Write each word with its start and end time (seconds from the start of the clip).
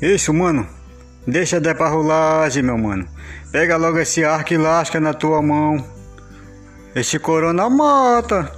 Isso, 0.00 0.32
mano. 0.32 0.66
Deixa 1.26 1.60
de 1.60 1.74
parrulagem, 1.74 2.62
meu 2.62 2.78
mano. 2.78 3.06
Pega 3.50 3.76
logo 3.76 3.98
esse 3.98 4.24
arco 4.24 4.54
e 4.54 4.56
lasca 4.56 5.00
na 5.00 5.12
tua 5.12 5.42
mão. 5.42 5.84
Esse 6.94 7.18
corona 7.18 7.68
mata. 7.68 8.52